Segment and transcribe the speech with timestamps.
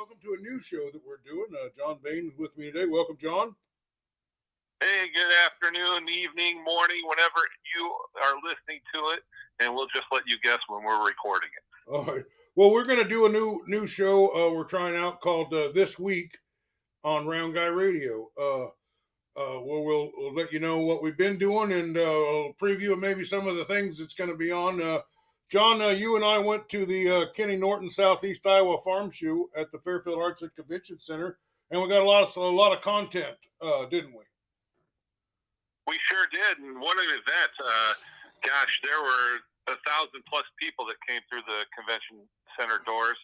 [0.00, 1.44] welcome to a new show that we're doing.
[1.52, 2.86] Uh, John Bain is with me today.
[2.86, 3.54] Welcome, John.
[4.80, 7.44] Hey, good afternoon, evening, morning, whenever
[7.76, 7.84] you
[8.24, 9.20] are listening to it,
[9.60, 11.92] and we'll just let you guess when we're recording it.
[11.92, 12.24] All right.
[12.56, 14.28] Well, we're going to do a new new show.
[14.28, 16.38] Uh, we're trying out called uh, This Week
[17.04, 18.30] on Round Guy Radio.
[18.40, 18.68] Uh,
[19.38, 22.98] uh, where we'll, we'll let you know what we've been doing and uh, we'll preview
[22.98, 24.82] maybe some of the things that's going to be on.
[24.82, 25.00] Uh,
[25.50, 29.50] John, uh, you and I went to the uh, Kenny Norton Southeast Iowa Farm Show
[29.58, 31.38] at the Fairfield Arts and Convention Center,
[31.70, 34.22] and we got a lot of a lot of content, uh, didn't we?
[35.90, 36.62] We sure did.
[36.62, 37.52] And what an event!
[37.58, 37.92] Uh,
[38.46, 39.42] gosh, there were
[39.74, 42.22] a thousand plus people that came through the convention
[42.54, 43.18] center doors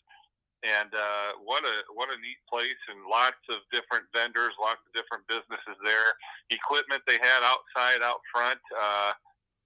[0.67, 4.91] and uh, what a what a neat place and lots of different vendors lots of
[4.97, 6.17] different businesses there
[6.49, 9.13] equipment they had outside out front uh,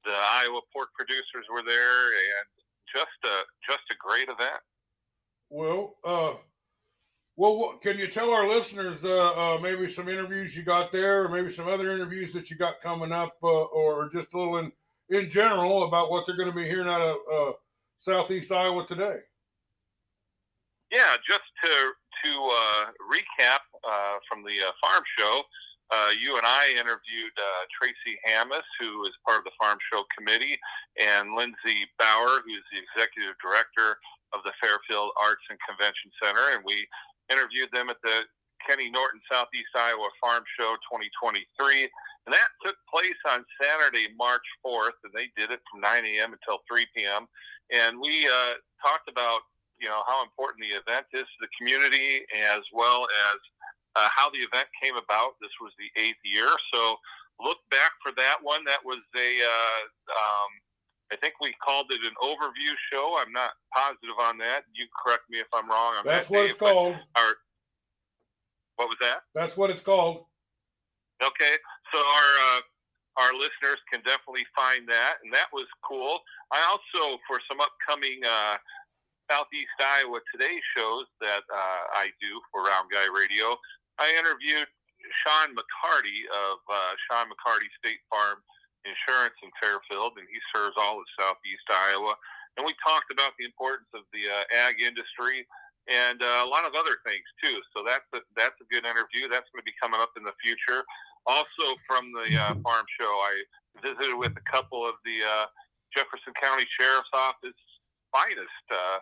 [0.05, 2.47] the iowa pork producers were there and
[2.93, 4.61] just a just a great event.
[5.49, 6.35] Well uh
[7.37, 11.29] well can you tell our listeners uh, uh, maybe some interviews you got there or
[11.29, 14.73] maybe some other interviews that you got coming up uh, or just a little in
[15.11, 17.53] in general about what they're going to be hearing out of uh,
[17.99, 19.19] southeast iowa today?
[20.91, 21.71] Yeah, just to
[22.25, 25.43] to uh, recap uh, from the uh, farm show,
[25.91, 30.07] uh, you and I interviewed uh, Tracy Hammis, who is part of the farm show
[30.15, 30.59] committee,
[30.99, 33.99] and Lindsay Bauer, who's the executive director
[34.31, 36.87] of the Fairfield Arts and Convention Center, and we
[37.27, 38.23] interviewed them at the
[38.63, 41.89] Kenny Norton Southeast Iowa Farm Show 2023.
[42.27, 46.37] And that took place on Saturday, March 4th, and they did it from 9 a.m.
[46.37, 47.27] until 3 p.m.
[47.73, 49.41] And we uh, talked about
[49.81, 53.39] you know how important the event is to the community, as well as
[53.97, 55.39] uh, how the event came about.
[55.41, 56.97] This was the eighth year, so
[57.41, 58.65] look back for that one.
[58.65, 59.81] That was a uh,
[60.13, 60.51] um,
[61.13, 63.19] I think we called it an overview show.
[63.19, 64.63] I'm not positive on that.
[64.73, 65.99] You correct me if I'm wrong.
[65.99, 66.95] On That's that, what Dave, it's called.
[67.17, 67.31] Our,
[68.77, 69.27] what was that?
[69.35, 70.25] That's what it's called.
[71.21, 71.55] Okay,
[71.93, 72.61] so our uh,
[73.19, 76.23] our listeners can definitely find that, and that was cool.
[76.49, 78.57] I also, for some upcoming uh,
[79.29, 83.59] Southeast Iowa Today shows that uh, I do for Round Guy Radio,
[83.99, 84.69] I interviewed
[85.25, 88.39] Sean McCarty of uh, Sean McCarty State Farm
[88.85, 92.17] Insurance in Fairfield, and he serves all of Southeast Iowa.
[92.57, 95.47] And we talked about the importance of the uh, ag industry
[95.89, 97.59] and uh, a lot of other things too.
[97.73, 99.27] So that's a, that's a good interview.
[99.27, 100.85] That's going to be coming up in the future.
[101.27, 103.35] Also from the uh, farm show, I
[103.81, 105.47] visited with a couple of the uh,
[105.93, 107.59] Jefferson County Sheriff's Office
[108.13, 108.67] finest.
[108.71, 108.99] Uh,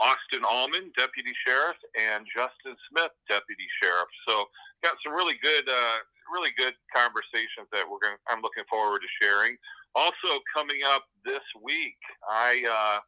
[0.00, 4.10] Austin Allman, deputy sheriff, and Justin Smith, deputy sheriff.
[4.26, 4.46] So
[4.82, 5.98] got some really good, uh,
[6.32, 8.18] really good conversations that we're going.
[8.26, 9.56] I'm looking forward to sharing.
[9.94, 12.98] Also coming up this week, I uh,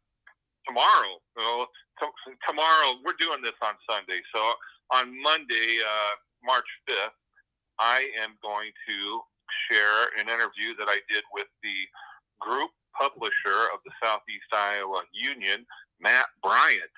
[0.66, 1.18] tomorrow.
[1.34, 1.66] Well,
[1.98, 4.22] t- tomorrow we're doing this on Sunday.
[4.34, 4.40] So
[4.94, 6.14] on Monday, uh,
[6.44, 7.14] March 5th,
[7.78, 8.98] I am going to
[9.66, 11.78] share an interview that I did with the
[12.40, 15.66] group publisher of the Southeast Iowa Union,
[16.00, 16.92] Matt Bryant.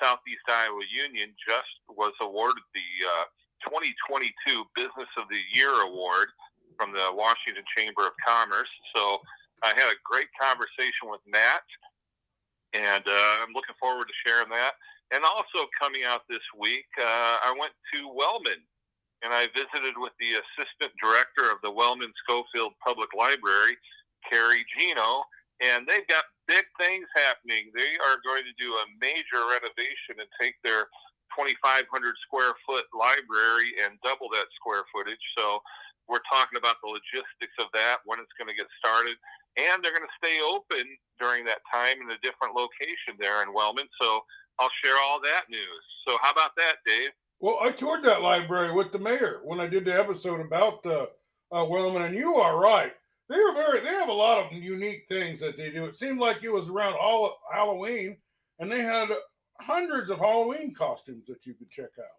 [0.00, 3.26] Southeast Iowa Union just was awarded the uh,
[3.68, 4.32] 2022
[4.72, 6.32] Business of the Year award
[6.80, 8.72] from the Washington Chamber of Commerce.
[8.96, 9.20] So
[9.60, 11.60] I had a great conversation with Matt,
[12.72, 14.80] and uh, I'm looking forward to sharing that.
[15.12, 18.62] And also coming out this week, uh, I went to Wellman
[19.20, 23.76] and I visited with the assistant director of the Wellman Scofield Public Library,
[24.24, 25.24] Carrie Gino,
[25.60, 27.70] and they've got big things happening.
[27.76, 30.88] They are going to do a major renovation and take their
[31.36, 31.86] 2,500
[32.26, 35.22] square foot library and double that square footage.
[35.38, 35.62] So
[36.10, 39.14] we're talking about the logistics of that, when it's going to get started,
[39.54, 40.82] and they're going to stay open
[41.22, 43.86] during that time in a different location there in Wellman.
[44.00, 44.26] So
[44.58, 45.84] I'll share all that news.
[46.08, 47.14] So how about that, Dave?
[47.38, 51.06] Well, I toured that library with the mayor when I did the episode about uh,
[51.52, 52.92] uh, Wellman, and you are right
[53.30, 55.84] they are very they have a lot of unique things that they do.
[55.86, 58.16] It seemed like it was around all Halloween,
[58.58, 59.08] and they had
[59.60, 62.18] hundreds of Halloween costumes that you could check out.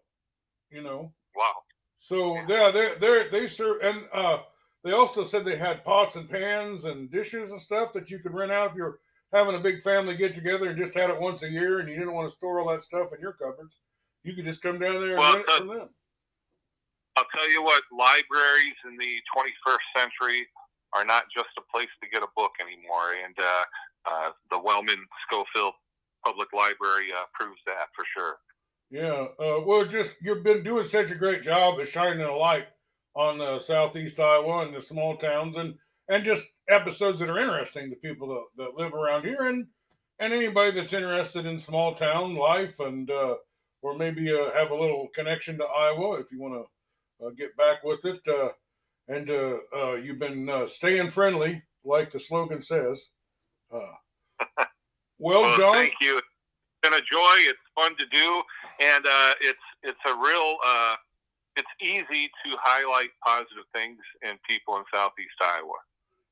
[0.70, 1.12] You know.
[1.36, 1.52] Wow.
[1.98, 4.38] So yeah, they they they serve and uh,
[4.84, 8.32] they also said they had pots and pans and dishes and stuff that you could
[8.32, 8.98] rent out if you're
[9.34, 11.94] having a big family get together and just had it once a year and you
[11.94, 13.76] didn't want to store all that stuff in your cupboards.
[14.24, 15.88] You could just come down there and well, rent it from them.
[17.16, 20.46] I'll tell you what, libraries in the 21st century
[20.94, 23.16] are not just a place to get a book anymore.
[23.24, 23.64] And uh,
[24.10, 25.74] uh, the Wellman Scofield
[26.24, 28.36] Public Library uh, proves that for sure.
[28.90, 29.26] Yeah.
[29.42, 32.66] Uh, well, just you've been doing such a great job of shining a light
[33.14, 35.74] on uh, Southeast Iowa and the small towns and
[36.08, 39.66] and just episodes that are interesting to people that, that live around here and
[40.18, 43.34] and anybody that's interested in small town life and uh,
[43.80, 46.54] or maybe have a little connection to Iowa if you want
[47.20, 48.20] to get back with it.
[49.12, 53.06] And uh, uh, you've been uh, staying friendly, like the slogan says.
[53.72, 53.78] Uh,
[55.18, 56.16] well, Well, John, thank you.
[56.18, 56.26] It's
[56.82, 57.36] been a joy.
[57.50, 58.42] It's fun to do,
[58.80, 60.56] and uh, it's it's a real.
[60.66, 60.94] Uh,
[61.56, 65.74] it's easy to highlight positive things in people in Southeast Iowa.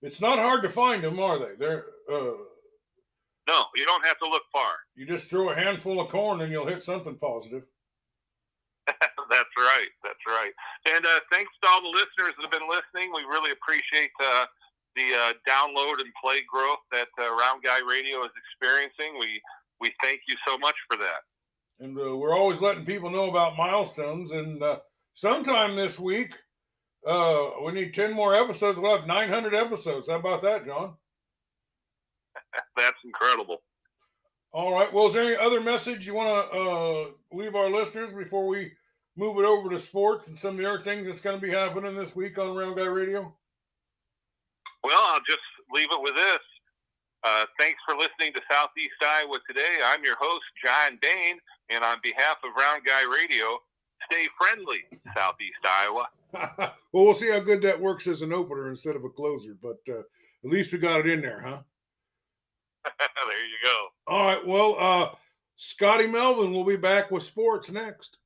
[0.01, 1.57] it's not hard to find them, are they?
[1.59, 2.33] They're uh,
[3.47, 4.73] No, you don't have to look far.
[4.97, 7.65] you just throw a handful of corn and you'll hit something positive.
[9.31, 9.91] That's right.
[10.05, 10.53] That's right.
[10.93, 13.13] And uh, thanks to all the listeners that have been listening.
[13.15, 14.45] We really appreciate uh,
[14.97, 19.19] the uh, download and play growth that uh, Round Guy Radio is experiencing.
[19.19, 19.41] We
[19.81, 21.25] we thank you so much for that.
[21.81, 24.33] And uh, we're always letting people know about milestones.
[24.33, 24.81] And uh,
[25.15, 26.35] sometime this week,
[27.07, 28.79] uh, we need 10 more episodes.
[28.79, 30.09] We'll have 900 episodes.
[30.09, 30.95] How about that, John?
[32.77, 33.63] That's incredible.
[34.53, 34.93] All right.
[34.93, 38.73] Well, is there any other message you want to uh, leave our listeners before we
[39.17, 41.53] move it over to sports and some of the other things that's going to be
[41.53, 43.35] happening this week on Round Guy Radio?
[44.83, 45.41] Well, I'll just
[45.73, 46.41] leave it with this.
[47.23, 49.77] Uh, thanks for listening to Southeast Iowa today.
[49.85, 53.59] I'm your host, John Bain, and on behalf of Round Guy Radio,
[54.11, 54.81] stay friendly,
[55.15, 56.09] Southeast Iowa.
[56.93, 59.79] well, we'll see how good that works as an opener instead of a closer, but
[59.89, 61.59] uh, at least we got it in there, huh?
[62.99, 63.87] there you go.
[64.07, 64.47] All right.
[64.47, 65.15] Well, uh,
[65.59, 68.17] Scotty Melvin will be back with sports next.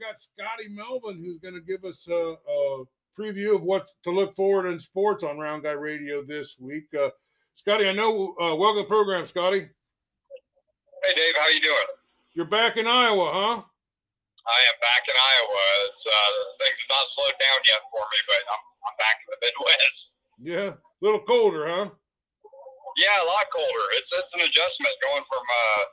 [0.00, 2.84] Got Scotty Melvin who's going to give us a, a,
[3.18, 6.86] preview of what to look forward in sports on Round Guy Radio this week.
[6.96, 7.10] Uh,
[7.54, 8.32] Scotty, I know.
[8.40, 9.60] Uh, welcome to the program, Scotty.
[9.60, 11.90] Hey Dave, how you doing?
[12.32, 13.56] You're back in Iowa, huh?
[13.60, 15.64] I am back in Iowa.
[15.92, 16.32] It's uh,
[16.64, 20.16] things have not slowed down yet for me, but I'm I'm back in the Midwest.
[20.40, 21.92] Yeah, a little colder, huh?
[22.96, 23.86] Yeah, a lot colder.
[24.00, 25.84] It's it's an adjustment going from uh,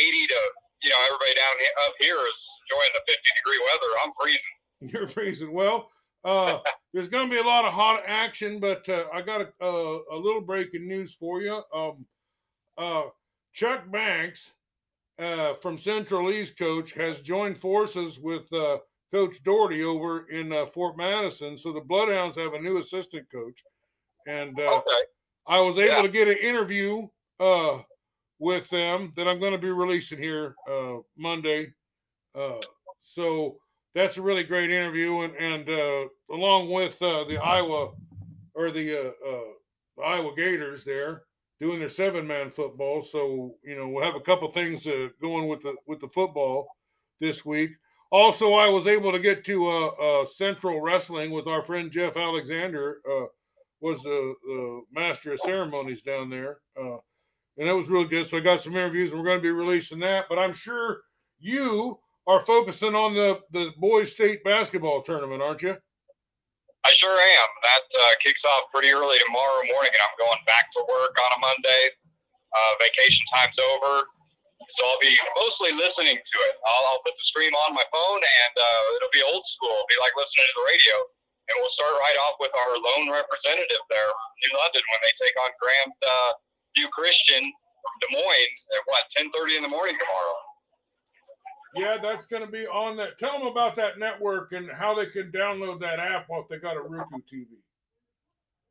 [0.00, 0.40] 80 to
[0.82, 3.90] you know everybody down he- up here is enjoying the 50 degree weather.
[4.04, 4.56] I'm freezing.
[4.92, 5.52] You're freezing.
[5.52, 5.88] Well,
[6.24, 6.58] uh,
[6.92, 10.00] there's going to be a lot of hot action, but uh, I got a, a,
[10.12, 11.62] a little breaking news for you.
[11.74, 12.04] Um,
[12.78, 13.02] uh,
[13.52, 14.52] Chuck Banks
[15.18, 18.78] uh, from Central East Coach has joined forces with uh,
[19.12, 21.56] Coach Doherty over in uh, Fort Madison.
[21.58, 23.62] So the Bloodhounds have a new assistant coach,
[24.26, 25.00] and uh, Okay.
[25.46, 26.02] I was able Yeah.
[26.02, 27.06] to get an interview
[27.40, 27.78] uh,
[28.42, 31.72] with them that I'm going to be releasing here uh, Monday.
[32.34, 32.58] Uh,
[33.00, 33.56] so
[33.94, 37.92] that's a really great interview, and and uh, along with uh, the Iowa
[38.54, 41.22] or the uh, uh, Iowa Gators there
[41.60, 43.04] doing their seven man football.
[43.04, 44.88] So you know we'll have a couple things
[45.20, 46.66] going with the with the football
[47.20, 47.70] this week.
[48.10, 52.98] Also, I was able to get to Central Wrestling with our friend Jeff Alexander.
[53.80, 56.58] Was the, the master of ceremonies down there.
[57.58, 58.28] Uh, and that was really good.
[58.28, 60.26] So I got some interviews and we're going to be releasing that.
[60.28, 61.02] But I'm sure
[61.38, 65.76] you are focusing on the, the boys state basketball tournament, aren't you?
[66.84, 67.50] I sure am.
[67.62, 71.30] That uh, kicks off pretty early tomorrow morning, and I'm going back to work on
[71.30, 71.94] a Monday.
[72.52, 74.02] Uh, vacation time's over,
[74.66, 76.54] so I'll be mostly listening to it.
[76.66, 79.70] I'll, I'll put the stream on my phone, and uh, it'll be old school.
[79.70, 80.94] It'll be like listening to the radio.
[81.50, 84.10] And we'll start right off with our lone representative there,
[84.46, 85.94] New London, when they take on Grand
[86.76, 90.36] View Christian from Des Moines at what 10:30 in the morning tomorrow.
[91.74, 93.16] Yeah, that's going to be on that.
[93.16, 96.76] Tell them about that network and how they can download that app if they got
[96.76, 97.48] a Roku TV.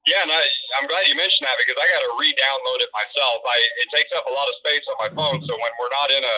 [0.05, 0.41] Yeah, and I,
[0.81, 3.41] I'm glad you mentioned that because I got to re-download it myself.
[3.46, 6.10] I it takes up a lot of space on my phone, so when we're not
[6.10, 6.38] in a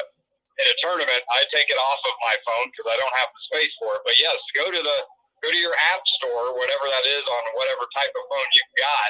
[0.59, 3.41] in a tournament, I take it off of my phone because I don't have the
[3.43, 4.03] space for it.
[4.03, 4.97] But yes, go to the
[5.43, 9.09] go to your app store, whatever that is, on whatever type of phone you've got,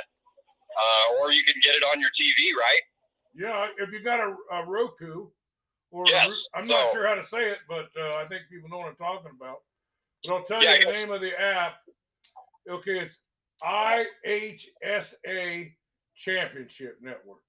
[0.77, 2.81] uh, or you can get it on your TV, right?
[3.35, 5.27] Yeah, if you got a, a Roku,
[5.91, 8.79] or Yes, I'm not sure how to say it, but uh, I think people know
[8.79, 9.57] what I'm talking about.
[10.23, 11.75] But I'll tell Yeah, you the name of the app.
[12.69, 13.17] Okay, it's
[13.63, 15.71] IHSA
[16.15, 17.41] Championship Network.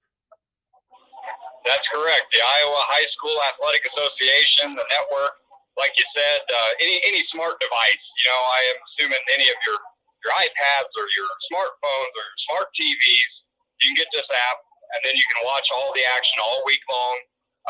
[1.65, 2.29] That's correct.
[2.31, 5.33] The Iowa High School Athletic Association, the network,
[5.77, 8.13] like you said, uh, any any smart device.
[8.23, 9.77] You know, I am assuming any of your
[10.25, 13.45] your iPads or your smartphones or your smart TVs,
[13.81, 14.59] you can get this app,
[14.97, 17.17] and then you can watch all the action all week long,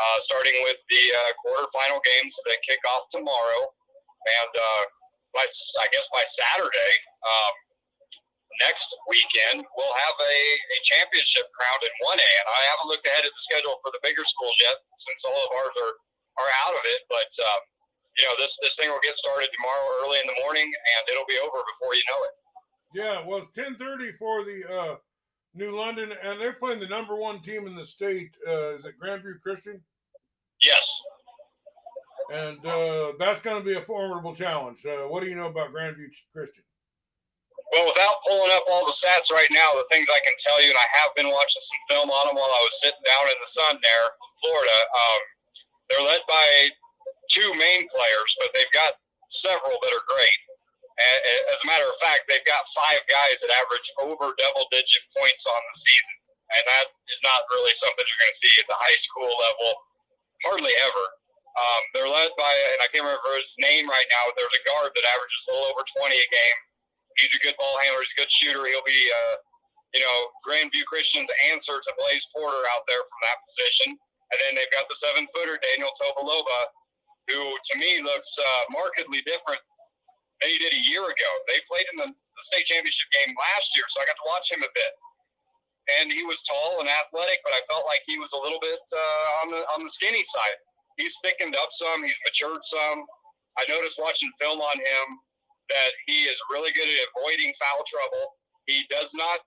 [0.00, 3.60] uh, starting with the uh, quarterfinal games that kick off tomorrow,
[4.40, 4.84] and uh,
[5.36, 6.92] by I guess by Saturday.
[7.28, 7.54] Um,
[8.64, 13.28] next weekend we'll have a, a championship crowned in 1A, and I haven't looked ahead
[13.28, 15.94] at the schedule for the bigger schools yet, since all of ours are,
[16.40, 17.04] are out of it.
[17.12, 17.60] But um,
[18.16, 21.28] you know, this this thing will get started tomorrow early in the morning, and it'll
[21.28, 22.34] be over before you know it.
[22.96, 24.96] Yeah, well, it's 10:30 for the uh,
[25.52, 28.32] New London, and they're playing the number one team in the state.
[28.48, 29.84] Uh, is it Grandview Christian?
[30.64, 30.88] Yes.
[32.32, 34.80] And uh, that's going to be a formidable challenge.
[34.86, 36.64] Uh, what do you know about Grandview Christian?
[37.70, 40.72] Well, without pulling up all the stats right now, the things I can tell you,
[40.72, 43.36] and I have been watching some film on them while I was sitting down in
[43.44, 44.78] the sun there in Florida.
[44.88, 45.20] Um,
[45.92, 46.72] they're led by
[47.28, 48.96] two main players, but they've got
[49.28, 50.40] several that are great.
[50.96, 55.44] As a matter of fact, they've got five guys that average over double digit points
[55.44, 56.16] on the season.
[56.56, 59.68] And that is not really something you're going to see at the high school level,
[60.46, 61.04] hardly ever.
[61.56, 64.64] Um, they're led by, and I can't remember his name right now, but there's a
[64.68, 66.58] guard that averages a little over 20 a game.
[67.16, 68.68] He's a good ball handler, he's a good shooter.
[68.68, 69.36] He'll be, uh,
[69.96, 73.96] you know, Grandview Christian's answer to Blaze Porter out there from that position.
[74.32, 76.60] And then they've got the seven footer, Daniel Tobaloba,
[77.32, 79.64] who to me looks uh, markedly different
[80.40, 81.30] than he did a year ago.
[81.48, 84.48] They played in the, the state championship game last year, so I got to watch
[84.52, 84.92] him a bit.
[86.00, 88.82] And he was tall and athletic, but I felt like he was a little bit
[88.90, 90.58] uh, on the on the skinny side.
[90.98, 92.02] He's thickened up some.
[92.02, 93.06] He's matured some.
[93.54, 95.06] I noticed watching film on him
[95.70, 98.34] that he is really good at avoiding foul trouble.
[98.66, 99.46] He does not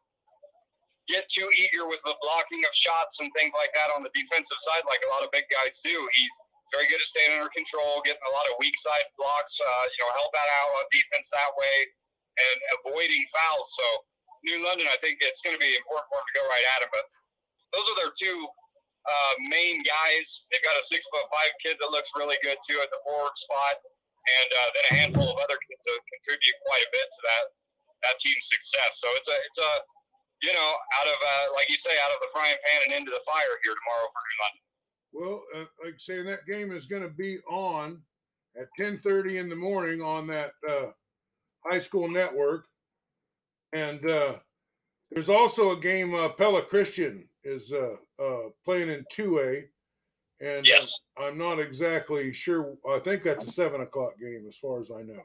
[1.12, 4.62] get too eager with the blocking of shots and things like that on the defensive
[4.62, 5.98] side, like a lot of big guys do.
[6.13, 6.36] He's
[6.74, 10.00] very good at staying under control, getting a lot of weak side blocks, uh, you
[10.04, 11.76] know, help that out on defense that way,
[12.40, 13.70] and avoiding fouls.
[13.76, 13.86] So
[14.44, 16.86] New London, I think it's going to be important for him to go right at
[16.86, 16.92] him.
[16.94, 17.06] But
[17.76, 18.38] those are their two
[19.06, 20.46] uh, main guys.
[20.50, 23.36] They've got a six foot five kid that looks really good too at the forward
[23.36, 27.22] spot, and uh, then a handful of other kids that contribute quite a bit to
[27.26, 27.46] that
[28.08, 29.00] that team's success.
[29.00, 29.72] So it's a it's a
[30.44, 33.12] you know out of uh, like you say out of the frying pan and into
[33.12, 34.64] the fire here tomorrow for New London.
[35.13, 38.01] Well, uh, like saying that game is going to be on
[38.60, 40.88] at 10:30 in the morning on that uh,
[41.66, 42.66] high school network,
[43.74, 44.36] and uh,
[45.12, 46.13] there's also a game.
[46.13, 49.63] Uh, Pella Christian is uh, uh, playing in 2A,
[50.42, 51.00] and uh, yes.
[51.18, 52.75] I'm not exactly sure.
[52.88, 55.22] I think that's a seven o'clock game, as far as I know.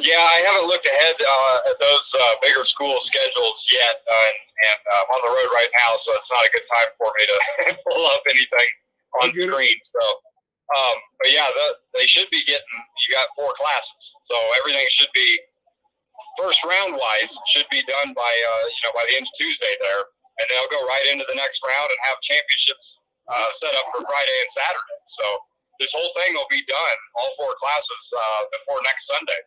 [0.00, 4.40] Yeah, I haven't looked ahead uh, at those uh, bigger school schedules yet, uh, and,
[4.72, 7.22] and I'm on the road right now, so it's not a good time for me
[7.28, 7.36] to
[7.84, 8.70] pull up anything
[9.20, 9.76] on screen.
[9.84, 10.02] So,
[10.72, 12.72] um, but yeah, the, they should be getting.
[13.04, 14.34] You got four classes, so
[14.64, 15.36] everything should be
[16.40, 19.76] first round wise should be done by uh, you know by the end of Tuesday
[19.84, 20.08] there,
[20.40, 22.96] and they'll go right into the next round and have championships
[23.28, 24.98] uh, set up for Friday and Saturday.
[25.12, 25.24] So
[25.80, 29.42] this whole thing will be done, all four classes uh, before next Sunday.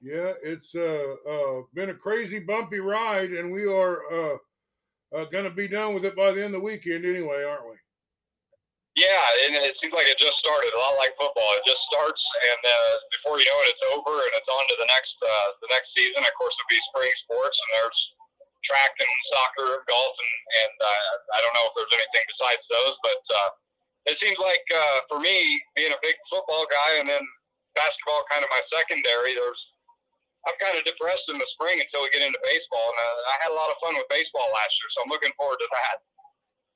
[0.00, 4.36] Yeah, it's uh, uh, been a crazy bumpy ride, and we are uh,
[5.10, 7.66] uh, going to be done with it by the end of the weekend anyway, aren't
[7.66, 7.74] we?
[8.94, 10.74] Yeah, and it seems like it just started.
[10.74, 14.10] A lot like football, it just starts, and uh, before you know it, it's over,
[14.10, 16.22] and it's on to the next uh, the next season.
[16.26, 18.00] Of course, it'll be spring sports, and there's
[18.66, 20.34] track and soccer, golf, and
[20.66, 23.50] and uh, I don't know if there's anything besides those, but uh,
[24.10, 27.22] it seems like uh, for me, being a big football guy, and then
[27.78, 29.38] basketball kind of my secondary.
[29.38, 29.62] There's
[30.46, 33.36] I'm kind of depressed in the spring until we get into baseball, and uh, I
[33.42, 35.96] had a lot of fun with baseball last year, so I'm looking forward to that.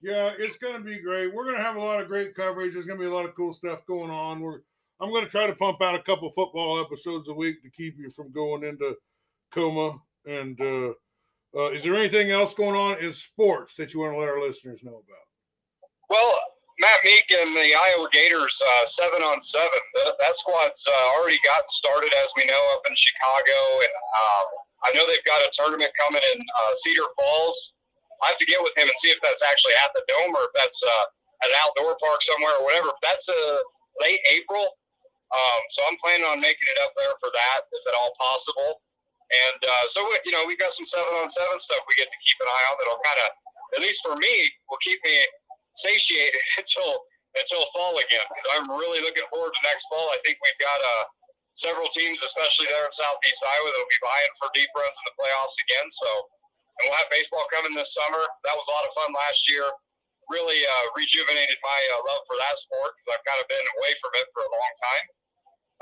[0.02, 1.32] Yeah, it's going to be great.
[1.32, 2.74] We're going to have a lot of great coverage.
[2.74, 4.40] There's going to be a lot of cool stuff going on.
[4.40, 4.60] We're
[5.02, 7.96] I'm going to try to pump out a couple football episodes a week to keep
[7.98, 8.94] you from going into
[9.52, 9.98] coma.
[10.26, 10.92] And uh,
[11.56, 14.40] uh, is there anything else going on in sports that you want to let our
[14.40, 15.26] listeners know about?
[16.08, 16.32] Well,
[16.80, 19.82] Matt Meek and the Iowa Gators uh, seven on seven.
[20.00, 24.44] That, that squad's uh, already gotten started, as we know, up in Chicago, and uh,
[24.84, 27.74] I know they've got a tournament coming in uh, Cedar Falls.
[28.24, 30.46] I have to get with him and see if that's actually at the dome or
[30.46, 31.04] if that's uh,
[31.44, 32.94] at an outdoor park somewhere or whatever.
[33.02, 33.42] That's a
[34.00, 34.64] late April,
[35.32, 38.80] um, so I'm planning on making it up there for that, if at all possible.
[39.32, 42.20] And uh, so, you know, we've got some seven on seven stuff we get to
[42.20, 43.28] keep an eye on that'll kind of,
[43.76, 44.32] at least for me,
[44.68, 45.24] will keep me
[45.76, 47.02] satiated until
[47.32, 50.12] until fall again because I'm really looking forward to next fall.
[50.12, 51.04] I think we've got uh,
[51.56, 55.16] several teams, especially there in Southeast Iowa, that'll be vying for deep runs in the
[55.16, 55.88] playoffs again.
[55.92, 56.08] So,
[56.76, 58.20] and we'll have baseball coming this summer.
[58.44, 59.64] That was a lot of fun last year.
[60.28, 63.92] Really uh, rejuvenated my uh, love for that sport because I've kind of been away
[64.00, 65.06] from it for a long time.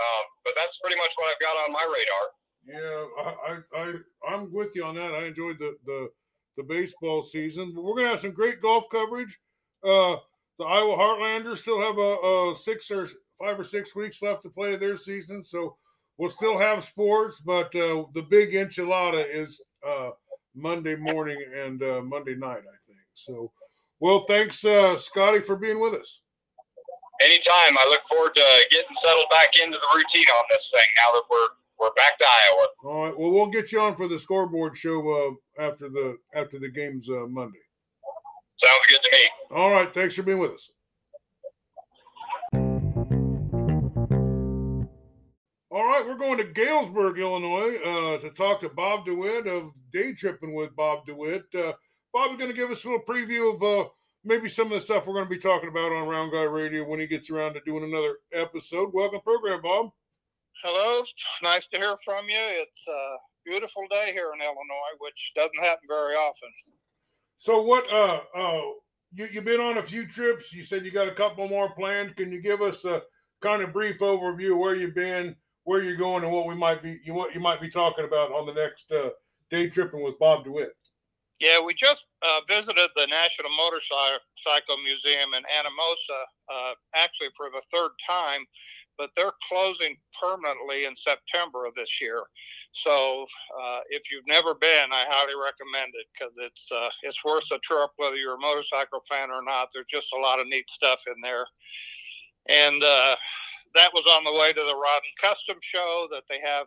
[0.00, 2.25] Um, but that's pretty much what I've got on my radar.
[2.64, 3.85] Yeah, I, I,
[4.32, 5.14] I'm with you on that.
[5.14, 6.09] I enjoyed the, the,
[6.56, 7.73] the baseball season.
[7.75, 9.38] But we're to have some great golf coverage.
[9.84, 10.16] Uh,
[10.58, 13.08] the Iowa Heartlanders still have a, a, six or
[13.38, 15.76] five or six weeks left to play their season, so
[16.18, 17.40] we'll still have sports.
[17.44, 20.10] But uh, the big enchilada is uh,
[20.54, 23.00] Monday morning and uh, Monday night, I think.
[23.14, 23.50] So,
[24.00, 26.20] well, thanks, uh, Scotty, for being with us.
[27.22, 27.76] Anytime.
[27.76, 31.22] I look forward to getting settled back into the routine on this thing now that
[31.30, 32.66] we're we're back to Iowa.
[32.84, 33.18] All right.
[33.18, 37.08] Well, we'll get you on for the scoreboard show uh, after the after the game's
[37.08, 37.58] uh, Monday.
[38.61, 39.57] Sounds good to me.
[39.57, 39.93] All right.
[39.95, 40.71] Thanks for being with us.
[45.73, 50.14] All right, we're going to Galesburg, Illinois, uh, to talk to Bob DeWitt of Day
[50.14, 51.45] Tripping with Bob DeWitt.
[51.55, 51.73] Uh,
[52.12, 53.88] Bob is going to give us a little preview of uh,
[54.25, 56.85] maybe some of the stuff we're going to be talking about on Round Guy Radio
[56.85, 58.90] when he gets around to doing another episode.
[58.93, 59.90] Welcome, program, Bob.
[60.62, 61.05] Hello,
[61.43, 62.37] nice to hear from you.
[62.37, 66.50] It's a beautiful day here in Illinois, which doesn't happen very often.
[67.40, 67.92] So, what?
[67.92, 68.61] Uh, uh,
[69.12, 70.52] you you've been on a few trips.
[70.52, 72.16] You said you got a couple more planned.
[72.16, 73.02] Can you give us a
[73.42, 75.35] kind of brief overview of where you've been?
[75.64, 78.32] where you're going and what we might be you what you might be talking about
[78.32, 79.11] on the next uh,
[79.50, 80.75] day tripping with Bob DeWitt.
[81.38, 86.20] Yeah, we just uh, visited the National Motorcycle Museum in Anamosa,
[86.52, 88.44] uh, actually for the third time,
[89.00, 92.21] but they're closing permanently in September of this year.
[92.85, 93.25] So
[93.57, 97.59] uh, if you've never been, I highly recommend it because it's uh, it's worth a
[97.64, 99.71] trip whether you're a motorcycle fan or not.
[99.73, 101.49] There's just a lot of neat stuff in there,
[102.52, 103.16] and uh,
[103.75, 106.66] that was on the way to the Rod and Custom Show that they have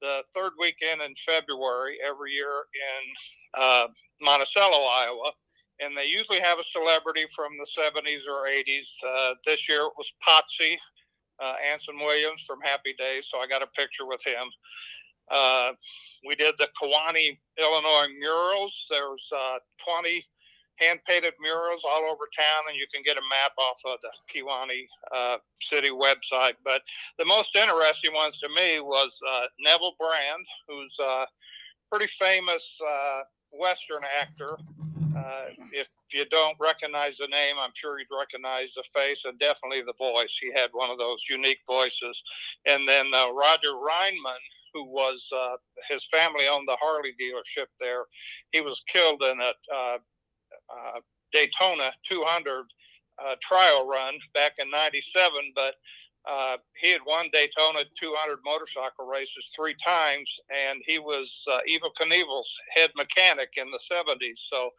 [0.00, 3.86] the third weekend in February every year in uh,
[4.22, 5.32] Monticello, Iowa.
[5.80, 8.88] And they usually have a celebrity from the 70s or 80s.
[9.04, 10.78] Uh, this year it was Potsy,
[11.42, 13.28] uh, Anson Williams from Happy Days.
[13.30, 14.48] So I got a picture with him.
[15.30, 15.72] Uh,
[16.26, 18.86] we did the Kewanee, Illinois murals.
[18.90, 20.24] There's uh, 20
[20.78, 24.12] hand painted murals all over town, and you can get a map off of the
[24.28, 26.54] Kewanee uh, City website.
[26.64, 26.82] But
[27.18, 31.26] the most interesting ones to me was uh, Neville Brand, who's a
[31.90, 33.20] pretty famous uh,
[33.52, 34.58] Western actor.
[35.16, 39.82] Uh, if you don't recognize the name, I'm sure you'd recognize the face and definitely
[39.82, 40.36] the voice.
[40.40, 42.22] He had one of those unique voices.
[42.66, 44.42] And then uh, Roger Reiman,
[44.74, 45.56] who was uh,
[45.88, 48.04] his family owned the Harley dealership there.
[48.52, 49.98] He was killed in a uh,
[50.70, 51.00] uh,
[51.32, 52.64] Daytona 200
[53.18, 55.74] uh, trial run back in 97, but
[56.26, 61.92] uh, he had won Daytona 200 motorcycle races three times, and he was uh, Evel
[62.00, 64.38] Knievel's head mechanic in the 70s.
[64.50, 64.70] So,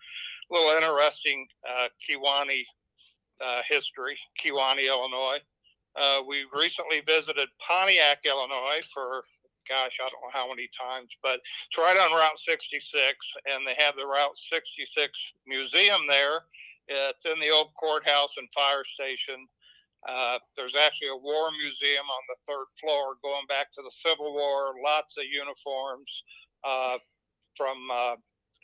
[0.49, 2.65] a little interesting uh, Kewanee
[3.41, 5.39] uh, history, Kewanee, Illinois.
[5.95, 9.23] Uh, we recently visited Pontiac, Illinois for
[9.67, 12.79] gosh, I don't know how many times, but it's right on Route 66,
[13.45, 15.11] and they have the Route 66
[15.45, 16.47] museum there.
[16.87, 19.47] It's in the old courthouse and fire station.
[20.05, 24.33] Uh, there's actually a war museum on the third floor going back to the Civil
[24.33, 26.11] War, lots of uniforms
[26.63, 26.97] uh,
[27.55, 28.15] from uh,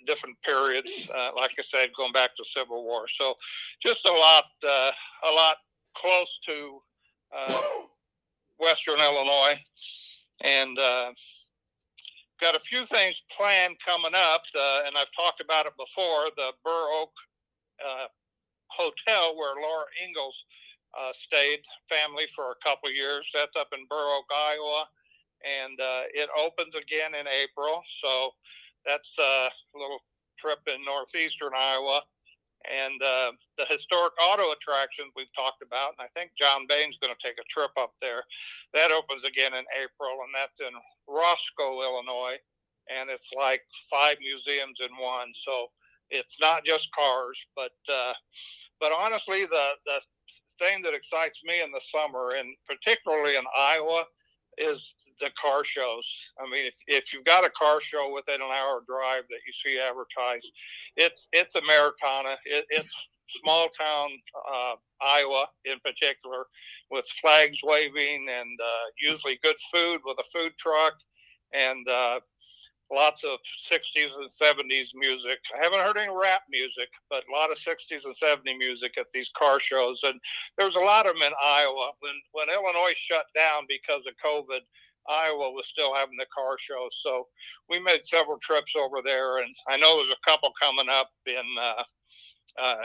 [0.06, 0.92] different periods.
[1.10, 3.08] Uh, like I said, going back to Civil War.
[3.18, 3.34] So
[3.82, 4.92] just a lot, uh,
[5.26, 5.58] a lot
[5.98, 6.80] close to
[8.60, 9.58] Western Illinois
[10.42, 10.78] and
[12.40, 14.44] got a few things planned coming up.
[14.86, 16.30] And I've talked about it before.
[16.38, 17.12] The Burr Oak
[18.70, 20.44] Hotel, where Laura Ingalls
[20.98, 23.26] uh, stayed, family for a couple of years.
[23.34, 24.86] That's up in Burr Oak, Iowa,
[25.44, 27.82] and uh, it opens again in April.
[28.02, 28.32] So
[28.86, 30.00] that's a little
[30.40, 32.02] trip in northeastern Iowa
[32.70, 35.96] and uh, the historic auto attractions we've talked about.
[35.98, 38.24] And I think John Bain's going to take a trip up there.
[38.74, 40.72] That opens again in April, and that's in
[41.08, 42.40] Roscoe, Illinois.
[42.92, 45.32] And it's like five museums in one.
[45.44, 45.72] So
[46.12, 48.14] it's not just cars, but uh,
[48.80, 50.00] but honestly, the the
[50.60, 54.06] thing that excites me in the summer, and particularly in Iowa,
[54.58, 56.06] is the car shows.
[56.40, 59.54] I mean, if, if you've got a car show within an hour drive that you
[59.64, 60.50] see advertised,
[60.96, 62.38] it's it's Americana.
[62.46, 62.94] It, it's
[63.42, 66.46] small town uh, Iowa in particular,
[66.92, 70.94] with flags waving and uh, usually good food with a food truck
[71.54, 72.20] and uh,
[72.92, 73.40] lots of
[73.72, 75.40] 60s and 70s music.
[75.54, 79.08] I haven't heard any rap music, but a lot of 60s and 70s music at
[79.14, 80.02] these car shows.
[80.04, 80.20] And
[80.58, 81.92] there's a lot of them in Iowa.
[82.00, 84.62] When when Illinois shut down because of COVID,
[85.10, 86.88] Iowa was still having the car show.
[87.02, 87.28] So
[87.70, 91.44] we made several trips over there, and I know there's a couple coming up in
[91.60, 91.84] uh,
[92.62, 92.84] uh,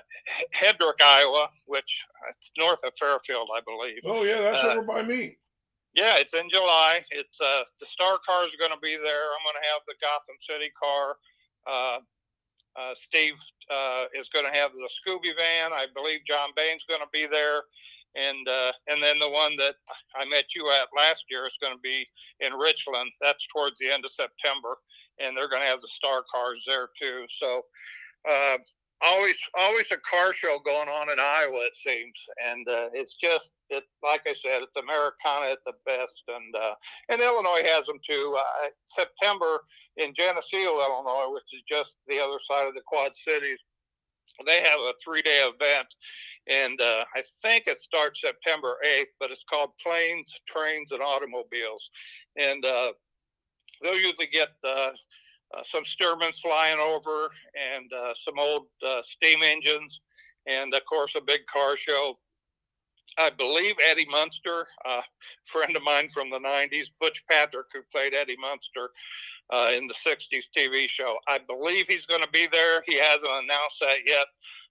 [0.54, 4.02] Hedrick, Iowa, which it's north of Fairfield, I believe.
[4.04, 5.36] Oh yeah, that's uh, over by me.
[5.98, 7.02] Yeah, it's in July.
[7.10, 9.34] It's uh, the Star cars are going to be there.
[9.34, 11.18] I'm going to have the Gotham City car.
[11.66, 11.98] Uh,
[12.78, 13.34] uh, Steve
[13.66, 15.74] uh, is going to have the Scooby van.
[15.74, 17.66] I believe John Bain's going to be there
[18.16, 19.76] and uh, and then the one that
[20.16, 22.06] I met you at last year is going to be
[22.40, 23.10] in Richland.
[23.20, 24.78] That's towards the end of September,
[25.20, 27.26] and they're going to have the star cars there too.
[27.38, 27.62] So
[28.28, 28.58] uh,
[29.02, 32.18] always always a car show going on in Iowa it seems.
[32.50, 36.22] And uh, it's just it like I said it's Americana at the best.
[36.28, 36.74] And uh,
[37.08, 38.36] and Illinois has them too.
[38.38, 39.62] Uh, September
[39.96, 43.58] in Geneseo Illinois which is just the other side of the Quad Cities
[44.46, 45.88] they have a three day event.
[46.48, 51.90] And uh, I think it starts September 8th but it's called Planes Trains and Automobiles.
[52.36, 52.92] And uh,
[53.82, 54.90] they'll usually get uh,
[55.56, 60.00] uh, some Stearmans flying over and uh, some old uh, steam engines,
[60.46, 62.18] and of course a big car show.
[63.16, 65.02] I believe Eddie Munster, a
[65.46, 68.90] friend of mine from the 90s, Butch Patrick, who played Eddie Munster
[69.50, 71.16] uh, in the 60s TV show.
[71.26, 72.82] I believe he's going to be there.
[72.86, 74.26] He hasn't announced that yet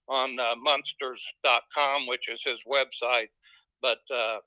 [0.08, 3.28] on uh, munsters.com, which is his website,
[3.82, 4.38] but uh,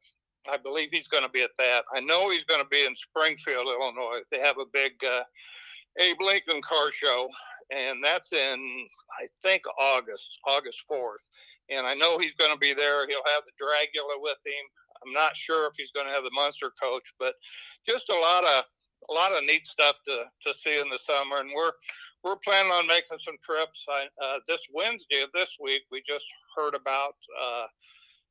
[0.49, 1.83] I believe he's going to be at that.
[1.93, 4.21] I know he's going to be in Springfield, Illinois.
[4.31, 5.23] They have a big uh,
[5.99, 7.27] Abe Lincoln car show,
[7.71, 8.87] and that's in
[9.19, 11.21] I think August, August fourth.
[11.69, 13.07] And I know he's going to be there.
[13.07, 14.65] He'll have the Dragula with him.
[15.05, 17.35] I'm not sure if he's going to have the Munster coach, but
[17.87, 18.65] just a lot of
[19.09, 21.39] a lot of neat stuff to to see in the summer.
[21.39, 21.73] And we're
[22.23, 23.85] we're planning on making some trips.
[23.89, 26.25] I, uh, this Wednesday of this week, we just
[26.55, 27.65] heard about uh,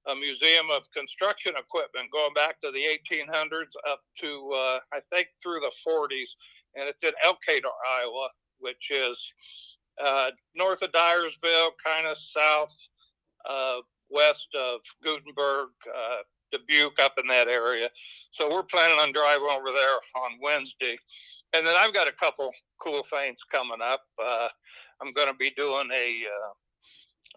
[0.09, 5.29] a museum of construction equipment going back to the 1800s up to uh, I think
[5.43, 6.31] through the 40s
[6.75, 9.19] and it's in Elkader, Iowa, which is
[10.03, 12.75] uh, north of Dyersville, kind of south
[13.49, 17.89] uh, west of Guttenberg, uh, Dubuque, up in that area.
[18.33, 20.99] So we're planning on driving over there on Wednesday,
[21.53, 22.51] and then I've got a couple
[22.83, 24.03] cool things coming up.
[24.23, 24.49] Uh,
[25.03, 26.25] I'm going to be doing a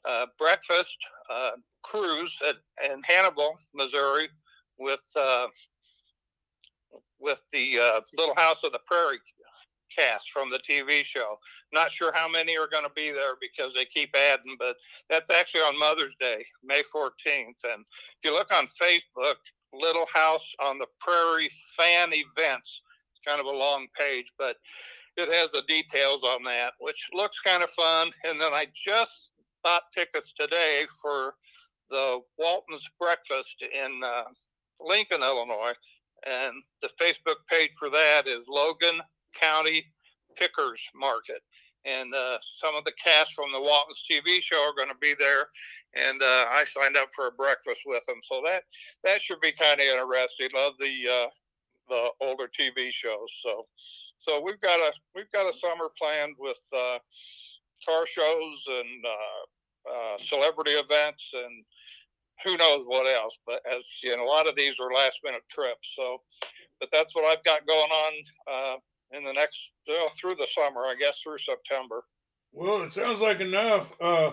[0.08, 0.98] uh, breakfast
[1.32, 1.52] uh,
[1.84, 2.56] cruise at
[2.92, 4.30] in Hannibal, Missouri,
[4.78, 5.02] with
[7.20, 9.20] with the uh, Little House of the Prairie
[9.96, 11.38] cast from the TV show.
[11.72, 14.76] Not sure how many are going to be there because they keep adding, but
[15.10, 17.62] that's actually on Mother's Day, May 14th.
[17.64, 19.36] And if you look on Facebook,
[19.74, 24.58] Little House on the Prairie fan events, it's kind of a long page, but
[25.18, 28.12] it has the details on that, which looks kind of fun.
[28.24, 29.30] And then I just
[29.64, 31.36] bought tickets today for
[31.90, 34.24] the Walton's Breakfast in uh,
[34.80, 35.74] Lincoln, Illinois
[36.26, 39.02] and the Facebook page for that is Logan
[39.40, 39.86] County
[40.38, 41.42] Pickers Market.
[41.86, 45.16] And uh, some of the cast from the Walton's TV show are going to be
[45.20, 45.48] there,
[45.94, 48.22] and uh, I signed up for a breakfast with them.
[48.24, 48.64] So that
[49.04, 50.48] that should be kind of interesting.
[50.56, 51.28] Love the uh,
[51.90, 53.28] the older TV shows.
[53.44, 53.66] So
[54.18, 57.00] so we've got a we've got a summer planned with uh,
[57.86, 61.66] car shows and uh, uh, celebrity events and
[62.44, 63.38] who knows what else.
[63.46, 65.88] But as you know, a lot of these are last minute trips.
[65.96, 66.22] So,
[66.80, 68.14] but that's what I've got going on
[68.52, 68.76] uh,
[69.18, 72.04] in the next well, through the summer, I guess through September.
[72.52, 73.94] Well, it sounds like enough.
[74.00, 74.32] Uh,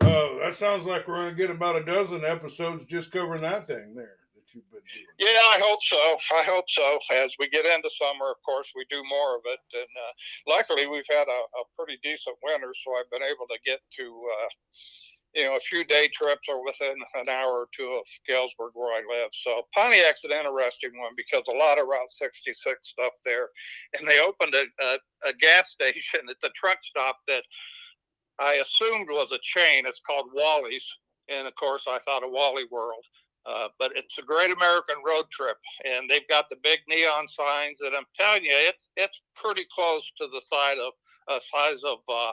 [0.00, 3.66] uh, that sounds like we're going to get about a dozen episodes just covering that
[3.66, 4.18] thing there
[4.54, 5.16] you've been doing.
[5.18, 5.98] Yeah, I hope so.
[6.34, 6.98] I hope so.
[7.10, 9.60] As we get into summer, of course, we do more of it.
[9.74, 10.12] And uh,
[10.46, 14.04] luckily, we've had a, a, pretty decent winter, so I've been able to get to
[14.06, 14.50] uh,
[15.36, 18.96] you know, a few day trips are within an hour or two of Galesburg where
[18.96, 19.28] I live.
[19.44, 23.50] So Pontiac's an interesting one because a lot of Route 66 stuff there.
[23.98, 24.96] And they opened a, a,
[25.28, 27.44] a gas station at the truck stop that
[28.40, 29.84] I assumed was a chain.
[29.86, 30.84] It's called Wally's.
[31.28, 33.04] And of course, I thought of Wally World.
[33.46, 37.78] Uh, but it's a great American road trip, and they've got the big neon signs.
[37.80, 40.92] And I'm telling you, it's it's pretty close to the side of
[41.28, 42.32] uh, size of uh,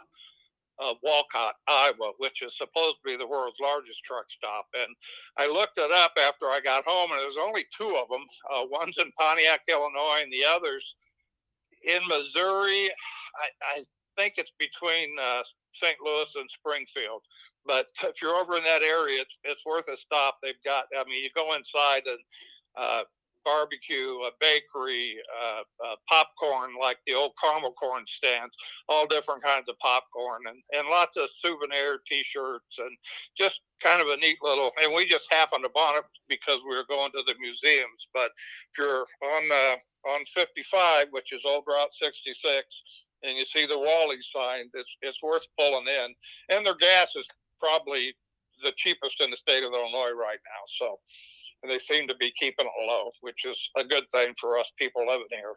[0.80, 4.66] of Walcott, Iowa, which is supposed to be the world's largest truck stop.
[4.74, 4.90] And
[5.38, 8.26] I looked it up after I got home, and there's only two of them.
[8.50, 10.96] Uh, one's in Pontiac, Illinois, and the other's
[11.84, 12.90] in Missouri.
[13.38, 13.84] I, I
[14.18, 15.44] think it's between uh,
[15.74, 15.98] St.
[16.04, 17.22] Louis and Springfield.
[17.66, 20.38] But if you're over in that area, it's, it's worth a stop.
[20.42, 22.20] They've got, I mean, you go inside and
[22.78, 23.04] uh,
[23.46, 28.54] barbecue, a bakery, uh, uh, popcorn like the old caramel corn stands,
[28.88, 32.98] all different kinds of popcorn, and, and lots of souvenir T-shirts, and
[33.38, 34.72] just kind of a neat little.
[34.82, 38.08] And we just happened upon it because we were going to the museums.
[38.14, 38.32] But
[38.72, 39.76] if you're on uh,
[40.10, 42.36] on 55, which is Old Route 66,
[43.24, 46.14] and you see the Wally signs, it's it's worth pulling in.
[46.50, 47.28] And their gas is
[47.60, 48.14] probably
[48.62, 50.64] the cheapest in the state of Illinois right now.
[50.80, 51.00] So
[51.64, 54.70] and they seem to be keeping it low, which is a good thing for us
[54.78, 55.56] people living here.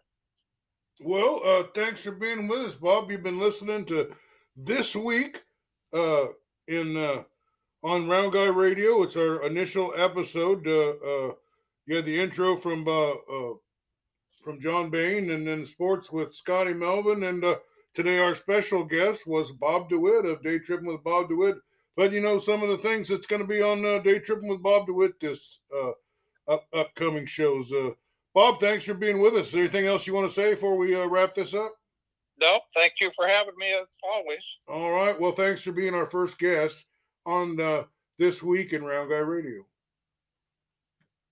[1.01, 3.11] Well, uh, thanks for being with us, Bob.
[3.11, 4.15] You've been listening to
[4.57, 5.43] this week
[5.93, 6.27] uh,
[6.69, 7.25] in uh,
[7.83, 9.03] on Round Guy Radio.
[9.03, 10.67] It's our initial episode.
[10.67, 11.33] Uh, uh,
[11.87, 13.13] you had the intro from uh,
[14.47, 17.25] from John Bain, and then sports with Scotty Melvin.
[17.25, 17.45] And
[17.95, 21.57] today our special guest was Bob DeWitt of Day Tripping with Bob DeWitt.
[21.97, 24.49] Letting you know some of the things that's going to be on uh, Day Tripping
[24.49, 25.91] with Bob DeWitt this uh,
[26.47, 27.73] up, upcoming shows.
[27.73, 27.91] Uh,
[28.35, 29.47] Bob, thanks for being with us.
[29.47, 31.73] Is there anything else you want to say before we uh, wrap this up?
[32.41, 32.63] Nope.
[32.73, 34.45] Thank you for having me as always.
[34.69, 35.21] All right.
[35.21, 36.85] Well, thanks for being our first guest
[37.25, 37.83] on uh,
[38.17, 39.65] this week in Round Guy Radio.